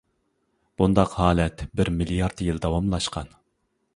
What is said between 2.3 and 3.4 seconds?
يىل داۋاملاشقان.